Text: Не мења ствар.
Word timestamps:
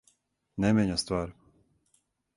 Не 0.65 0.71
мења 0.79 0.97
ствар. 1.03 1.37